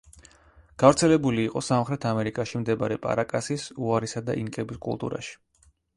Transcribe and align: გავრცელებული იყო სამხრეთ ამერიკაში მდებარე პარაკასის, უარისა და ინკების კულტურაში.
გავრცელებული 0.83 1.43
იყო 1.49 1.61
სამხრეთ 1.67 2.07
ამერიკაში 2.13 2.61
მდებარე 2.63 2.97
პარაკასის, 3.05 3.67
უარისა 3.89 4.25
და 4.31 4.37
ინკების 4.45 4.81
კულტურაში. 4.87 5.37